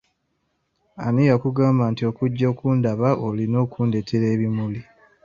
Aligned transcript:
Ani 1.05 1.23
yakugamba 1.29 1.83
nti 1.91 2.03
okujja 2.09 2.45
okundaba 2.53 3.07
olina 3.27 3.59
kundetera 3.71 4.25
bimuli? 4.39 4.81